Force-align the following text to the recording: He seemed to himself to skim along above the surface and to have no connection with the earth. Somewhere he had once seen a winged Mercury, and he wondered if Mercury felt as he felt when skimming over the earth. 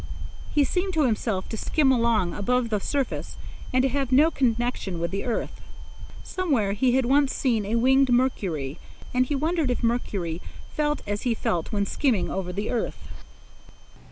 He 0.51 0.63
seemed 0.63 0.95
to 0.95 1.05
himself 1.05 1.47
to 1.49 1.57
skim 1.57 1.91
along 1.91 2.33
above 2.33 2.71
the 2.71 2.79
surface 2.79 3.37
and 3.71 3.83
to 3.83 3.89
have 3.89 4.11
no 4.11 4.31
connection 4.31 4.99
with 4.99 5.11
the 5.11 5.25
earth. 5.25 5.61
Somewhere 6.23 6.73
he 6.73 6.93
had 6.95 7.05
once 7.05 7.35
seen 7.35 7.67
a 7.67 7.75
winged 7.75 8.11
Mercury, 8.11 8.79
and 9.13 9.27
he 9.27 9.35
wondered 9.35 9.69
if 9.69 9.83
Mercury 9.83 10.41
felt 10.73 11.03
as 11.05 11.21
he 11.21 11.35
felt 11.35 11.71
when 11.71 11.85
skimming 11.85 12.31
over 12.31 12.51
the 12.51 12.71
earth. 12.71 13.09